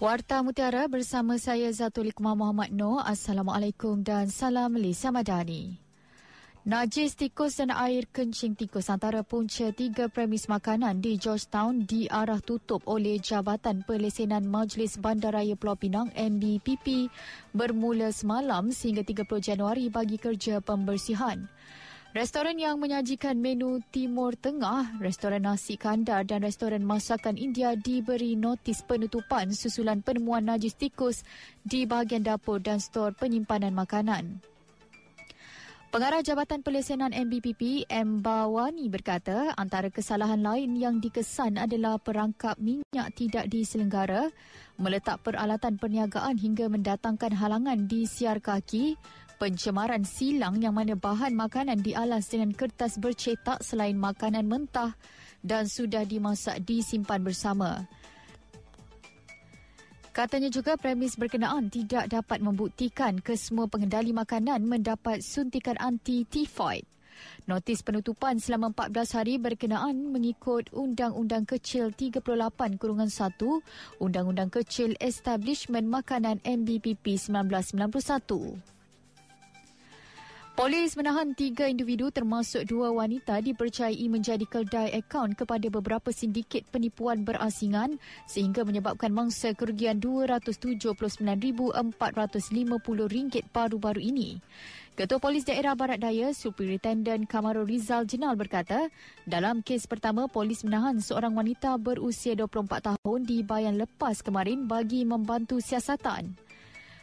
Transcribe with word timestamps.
Warta 0.00 0.40
Mutiara 0.40 0.88
bersama 0.88 1.36
saya 1.36 1.68
Zatul 1.76 2.08
Iqmah 2.08 2.32
Muhammad 2.32 2.72
Noor. 2.72 3.04
Assalamualaikum 3.04 4.00
dan 4.00 4.32
salam 4.32 4.72
Malaysia 4.72 5.12
Madani. 5.12 5.76
Najis 6.64 7.20
tikus 7.20 7.60
dan 7.60 7.68
air 7.68 8.08
kencing 8.08 8.56
tikus 8.56 8.88
antara 8.88 9.20
punca 9.20 9.68
tiga 9.76 10.08
premis 10.08 10.48
makanan 10.48 11.04
di 11.04 11.20
Georgetown 11.20 11.84
diarah 11.84 12.40
tutup 12.40 12.80
oleh 12.88 13.20
Jabatan 13.20 13.84
Pelesenan 13.84 14.48
Majlis 14.48 14.96
Bandaraya 14.96 15.52
Pulau 15.52 15.76
Pinang 15.76 16.08
MBPP 16.16 17.12
bermula 17.52 18.08
semalam 18.08 18.72
sehingga 18.72 19.04
30 19.04 19.28
Januari 19.52 19.92
bagi 19.92 20.16
kerja 20.16 20.64
pembersihan. 20.64 21.44
Restoran 22.10 22.58
yang 22.58 22.82
menyajikan 22.82 23.38
menu 23.38 23.78
Timur 23.94 24.34
Tengah, 24.34 24.98
restoran 24.98 25.46
nasi 25.46 25.78
kandar 25.78 26.26
dan 26.26 26.42
restoran 26.42 26.82
masakan 26.82 27.38
India 27.38 27.78
diberi 27.78 28.34
notis 28.34 28.82
penutupan 28.82 29.54
susulan 29.54 30.02
penemuan 30.02 30.42
najis 30.42 30.74
tikus 30.74 31.22
di 31.62 31.86
bahagian 31.86 32.26
dapur 32.26 32.58
dan 32.58 32.82
stor 32.82 33.14
penyimpanan 33.14 33.70
makanan. 33.78 34.42
Pengarah 35.94 36.18
Jabatan 36.18 36.66
Pelesenan 36.66 37.14
MBPP, 37.14 37.86
M. 37.86 38.18
Bawani 38.18 38.90
berkata 38.90 39.54
antara 39.54 39.86
kesalahan 39.86 40.42
lain 40.42 40.74
yang 40.74 40.98
dikesan 40.98 41.62
adalah 41.62 42.02
perangkap 42.02 42.58
minyak 42.58 43.14
tidak 43.14 43.46
diselenggara, 43.46 44.34
meletak 44.82 45.22
peralatan 45.22 45.78
perniagaan 45.78 46.42
hingga 46.42 46.66
mendatangkan 46.66 47.38
halangan 47.38 47.86
di 47.86 48.02
siar 48.06 48.42
kaki, 48.42 48.98
pencemaran 49.40 50.04
silang 50.04 50.60
yang 50.60 50.76
mana 50.76 50.92
bahan 51.00 51.32
makanan 51.32 51.80
dialas 51.80 52.28
dengan 52.28 52.52
kertas 52.52 53.00
bercetak 53.00 53.64
selain 53.64 53.96
makanan 53.96 54.44
mentah 54.44 54.92
dan 55.40 55.64
sudah 55.64 56.04
dimasak 56.04 56.60
disimpan 56.68 57.24
bersama. 57.24 57.88
Katanya 60.12 60.52
juga 60.52 60.76
premis 60.76 61.16
berkenaan 61.16 61.72
tidak 61.72 62.12
dapat 62.12 62.44
membuktikan 62.44 63.16
kesemua 63.24 63.64
pengendali 63.72 64.12
makanan 64.12 64.60
mendapat 64.68 65.24
suntikan 65.24 65.80
anti-tifoid. 65.80 66.84
Notis 67.48 67.80
penutupan 67.80 68.36
selama 68.40 68.72
14 68.72 69.16
hari 69.16 69.34
berkenaan 69.40 70.12
mengikut 70.12 70.68
Undang-Undang 70.72 71.48
Kecil 71.48 71.92
38 71.96 72.20
Kurungan 72.76 73.08
1 73.08 73.40
Undang-Undang 74.00 74.50
Kecil 74.50 74.96
Establishment 75.00 75.88
Makanan 75.88 76.40
MBPP 76.44 77.16
1991. 77.16 78.79
Polis 80.60 80.92
menahan 80.92 81.32
tiga 81.32 81.72
individu 81.72 82.12
termasuk 82.12 82.68
dua 82.68 82.92
wanita 82.92 83.40
dipercayai 83.40 84.12
menjadi 84.12 84.44
keldai 84.44 84.92
akaun 84.92 85.32
kepada 85.32 85.72
beberapa 85.72 86.12
sindiket 86.12 86.68
penipuan 86.68 87.24
berasingan 87.24 87.96
sehingga 88.28 88.60
menyebabkan 88.68 89.08
mangsa 89.08 89.56
kerugian 89.56 90.04
RM279,450 90.04 91.96
baru-baru 93.56 94.04
ini. 94.04 94.36
Ketua 95.00 95.16
Polis 95.16 95.48
Daerah 95.48 95.72
Barat 95.72 95.96
Daya, 95.96 96.36
Superintendent 96.36 97.24
Kamarul 97.24 97.64
Rizal 97.64 98.04
Jenal 98.04 98.36
berkata, 98.36 98.92
dalam 99.24 99.64
kes 99.64 99.88
pertama, 99.88 100.28
polis 100.28 100.60
menahan 100.60 101.00
seorang 101.00 101.32
wanita 101.32 101.80
berusia 101.80 102.36
24 102.36 103.00
tahun 103.00 103.24
di 103.24 103.40
Bayan 103.40 103.80
Lepas 103.80 104.20
kemarin 104.20 104.68
bagi 104.68 105.08
membantu 105.08 105.56
siasatan. 105.56 106.49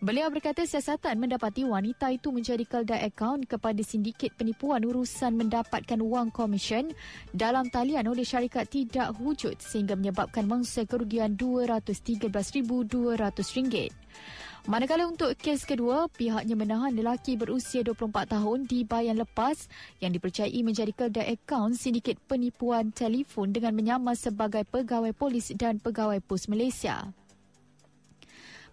Beliau 0.00 0.32
berkata 0.32 0.64
siasatan 0.64 1.20
mendapati 1.20 1.68
wanita 1.68 2.08
itu 2.08 2.32
menjadi 2.32 2.64
keldai 2.64 3.12
akaun 3.12 3.44
kepada 3.44 3.84
sindiket 3.84 4.32
penipuan 4.32 4.80
urusan 4.80 5.36
mendapatkan 5.36 6.00
wang 6.00 6.32
komisen 6.32 6.96
dalam 7.36 7.68
talian 7.68 8.08
oleh 8.08 8.24
syarikat 8.24 8.64
tidak 8.72 9.12
wujud 9.20 9.60
sehingga 9.60 10.00
menyebabkan 10.00 10.48
mangsa 10.48 10.88
kerugian 10.88 11.36
RM213,200. 11.36 13.92
Manakala 14.72 15.04
untuk 15.04 15.36
kes 15.36 15.68
kedua, 15.68 16.08
pihaknya 16.08 16.56
menahan 16.56 16.96
lelaki 16.96 17.36
berusia 17.36 17.84
24 17.84 18.40
tahun 18.40 18.64
di 18.64 18.88
Bayan 18.88 19.20
Lepas 19.20 19.68
yang 20.00 20.16
dipercayai 20.16 20.64
menjadi 20.64 20.96
keldai 20.96 21.36
akaun 21.36 21.76
sindiket 21.76 22.16
penipuan 22.24 22.88
telefon 22.88 23.52
dengan 23.52 23.76
menyamar 23.76 24.16
sebagai 24.16 24.64
pegawai 24.64 25.12
polis 25.12 25.52
dan 25.60 25.76
pegawai 25.76 26.24
pos 26.24 26.48
Malaysia. 26.48 27.19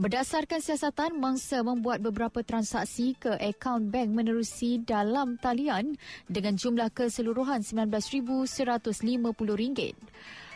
Berdasarkan 0.00 0.64
siasatan, 0.64 1.20
mangsa 1.20 1.60
membuat 1.60 2.00
beberapa 2.00 2.40
transaksi 2.40 3.12
ke 3.12 3.36
akaun 3.36 3.92
bank 3.92 4.16
menerusi 4.16 4.80
dalam 4.80 5.36
talian 5.36 6.00
dengan 6.32 6.56
jumlah 6.56 6.88
keseluruhan 6.96 7.60
RM19,150. 7.60 9.92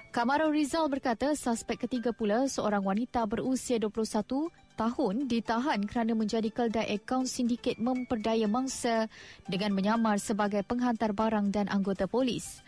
Kamarul 0.09 0.57
Rizal 0.57 0.89
berkata 0.89 1.37
suspek 1.37 1.85
ketiga 1.85 2.17
pula 2.17 2.49
seorang 2.49 2.81
wanita 2.81 3.29
berusia 3.29 3.77
21 3.77 4.49
tahun 4.81 5.29
ditahan 5.29 5.85
kerana 5.85 6.17
menjadi 6.17 6.49
keldai 6.49 6.97
akaun 6.97 7.29
sindiket 7.29 7.77
memperdaya 7.77 8.49
mangsa 8.49 9.05
dengan 9.45 9.77
menyamar 9.77 10.17
sebagai 10.17 10.65
penghantar 10.65 11.13
barang 11.13 11.53
dan 11.53 11.69
anggota 11.69 12.09
polis. 12.09 12.65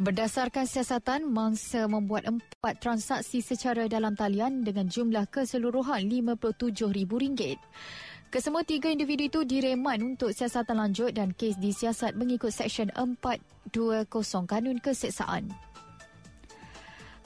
Berdasarkan 0.00 0.64
siasatan, 0.64 1.28
mangsa 1.28 1.84
membuat 1.84 2.24
empat 2.24 2.80
transaksi 2.80 3.44
secara 3.44 3.84
dalam 3.84 4.16
talian 4.16 4.64
dengan 4.64 4.88
jumlah 4.88 5.28
keseluruhan 5.28 6.08
RM57,000. 6.08 7.60
Kesemua 8.32 8.64
tiga 8.64 8.88
individu 8.88 9.28
itu 9.28 9.40
direman 9.44 10.16
untuk 10.16 10.32
siasatan 10.32 10.80
lanjut 10.80 11.12
dan 11.12 11.36
kes 11.36 11.60
disiasat 11.60 12.16
mengikut 12.16 12.48
Seksyen 12.48 12.88
420 12.96 14.08
Kanun 14.48 14.80
Keseksaan. 14.80 15.52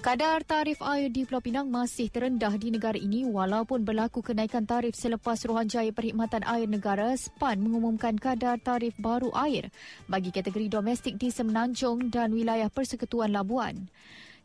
Kadar 0.05 0.45
tarif 0.45 0.85
air 0.85 1.09
di 1.09 1.25
Pulau 1.25 1.41
Pinang 1.41 1.73
masih 1.73 2.13
terendah 2.13 2.53
di 2.61 2.69
negara 2.69 3.01
ini 3.01 3.25
walaupun 3.25 3.89
berlaku 3.89 4.21
kenaikan 4.21 4.69
tarif 4.69 4.93
selepas 4.93 5.41
Ruhanjaya 5.49 5.97
Perkhidmatan 5.97 6.45
Air 6.45 6.69
Negara 6.69 7.09
SPAN 7.17 7.57
mengumumkan 7.65 8.13
kadar 8.21 8.61
tarif 8.61 8.93
baru 9.01 9.33
air 9.33 9.73
bagi 10.05 10.29
kategori 10.29 10.69
domestik 10.69 11.17
di 11.17 11.33
Semenanjung 11.33 12.13
dan 12.13 12.37
wilayah 12.37 12.69
Persekutuan 12.69 13.33
Labuan. 13.33 13.89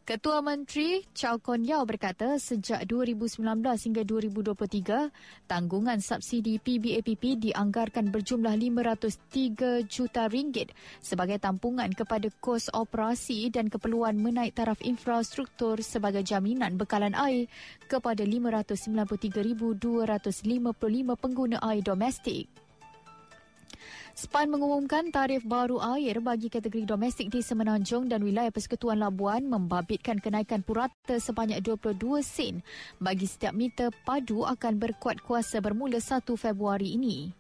Ketua 0.10 0.42
Menteri 0.42 1.06
Chow 1.14 1.38
Kon 1.38 1.62
Yao 1.62 1.86
berkata 1.86 2.42
sejak 2.42 2.82
2019 2.90 3.46
hingga 3.62 4.02
2023, 4.02 5.14
tanggungan 5.46 6.02
subsidi 6.02 6.58
PBAPP 6.58 7.38
dianggarkan 7.38 8.10
berjumlah 8.10 8.58
503 8.58 9.86
juta 9.86 10.26
ringgit 10.26 10.74
sebagai 10.98 11.38
tampungan 11.38 11.94
kepada 11.94 12.26
kos 12.42 12.74
operasi 12.74 13.54
dan 13.54 13.70
keperluan 13.70 14.18
menaik 14.18 14.58
taraf 14.58 14.82
infrastruktur 14.82 15.78
sebagai 15.86 16.26
jaminan 16.26 16.74
bekalan 16.74 17.14
air 17.14 17.46
kepada 17.86 18.26
593,255 18.26 19.94
pengguna 21.22 21.62
air 21.62 21.86
domestik. 21.86 22.50
SPAN 24.20 24.52
mengumumkan 24.52 25.16
tarif 25.16 25.48
baru 25.48 25.80
air 25.96 26.20
bagi 26.20 26.52
kategori 26.52 26.84
domestik 26.84 27.32
di 27.32 27.40
Semenanjung 27.40 28.12
dan 28.12 28.20
wilayah 28.20 28.52
Persekutuan 28.52 29.00
Labuan 29.00 29.48
membabitkan 29.48 30.20
kenaikan 30.20 30.60
purata 30.60 31.24
sebanyak 31.24 31.64
22 31.64 32.20
sen 32.20 32.60
bagi 33.00 33.24
setiap 33.24 33.56
meter 33.56 33.96
padu 34.04 34.44
akan 34.44 34.76
berkuat 34.76 35.24
kuasa 35.24 35.64
bermula 35.64 36.04
1 36.04 36.36
Februari 36.36 37.00
ini. 37.00 37.32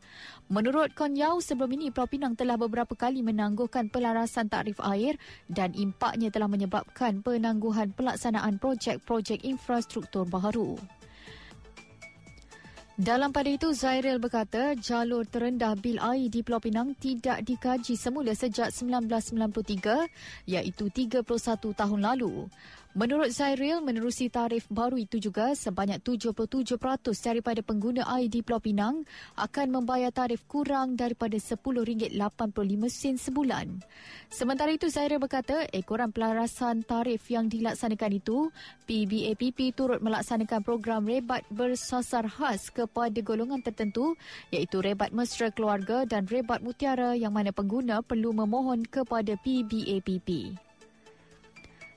Menurut 0.48 0.96
Konyau, 0.96 1.44
sebelum 1.44 1.76
ini 1.76 1.92
Pulau 1.92 2.08
Pinang 2.08 2.40
telah 2.40 2.56
beberapa 2.56 2.96
kali 2.96 3.28
menangguhkan 3.28 3.92
pelarasan 3.92 4.48
tarif 4.48 4.80
air 4.80 5.20
dan 5.52 5.76
impaknya 5.76 6.32
telah 6.32 6.48
menyebabkan 6.48 7.20
penangguhan 7.20 7.92
pelaksanaan 7.92 8.56
projek-projek 8.56 9.44
infrastruktur 9.44 10.24
baru. 10.24 10.80
Dalam 13.00 13.32
pada 13.32 13.48
itu, 13.48 13.72
Zairil 13.72 14.20
berkata 14.20 14.76
jalur 14.76 15.24
terendah 15.24 15.72
bil 15.80 16.04
air 16.04 16.28
di 16.28 16.44
Pulau 16.44 16.60
Pinang 16.60 16.92
tidak 17.00 17.48
dikaji 17.48 17.96
semula 17.96 18.36
sejak 18.36 18.76
1993 18.76 20.12
iaitu 20.44 20.92
31 20.92 21.24
tahun 21.80 22.02
lalu. 22.04 22.52
Menurut 22.98 23.30
Zairil, 23.30 23.86
menerusi 23.86 24.34
tarif 24.34 24.66
baru 24.66 24.98
itu 24.98 25.22
juga 25.22 25.54
sebanyak 25.54 26.02
77% 26.02 26.74
daripada 27.22 27.62
pengguna 27.62 28.02
di 28.25 28.42
Pulau 28.42 28.58
Pinang 28.58 29.06
akan 29.38 29.68
membayar 29.69 30.10
tarif 30.10 30.42
kurang 30.50 30.98
daripada 30.98 31.38
RM10.85 31.38 32.18
sebulan. 33.30 33.86
Sementara 34.34 34.74
itu, 34.74 34.90
Zairil 34.90 35.22
berkata 35.22 35.69
ekoran 35.69 36.10
pelarasan 36.10 36.81
tarif 36.81 37.30
yang 37.30 37.46
dilaksanakan 37.46 38.12
itu, 38.18 38.50
PBAPP 38.90 39.78
turut 39.78 40.02
melaksanakan 40.02 40.66
program 40.66 41.06
rebat 41.06 41.46
bersasar 41.54 42.25
khas 42.25 42.74
kepada 42.74 43.22
golongan 43.22 43.62
tertentu 43.62 44.18
iaitu 44.50 44.81
rebat 44.81 45.13
mesra 45.13 45.54
keluarga 45.54 46.10
dan 46.10 46.25
rebat 46.25 46.66
mutiara 46.66 47.13
yang 47.13 47.38
mana 47.38 47.54
pengguna 47.54 48.02
perlu 48.02 48.34
memohon 48.34 48.81
kepada 48.81 49.38
PBAPP. 49.38 50.69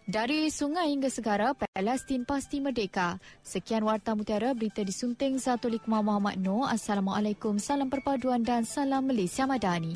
Dari 0.02 0.50
sungai 0.50 0.90
hingga 0.90 1.06
segara, 1.06 1.54
Palestin 1.54 2.26
pasti 2.26 2.58
merdeka. 2.58 3.22
Sekian 3.46 3.86
Warta 3.86 4.18
Mutiara, 4.18 4.50
berita 4.50 4.82
disunting 4.82 5.38
Zatulik 5.38 5.86
Muhammad 5.86 6.42
Noor. 6.42 6.74
Assalamualaikum, 6.74 7.62
salam 7.62 7.86
perpaduan 7.86 8.42
dan 8.42 8.66
salam 8.66 9.06
Malaysia 9.06 9.46
Madani. 9.46 9.94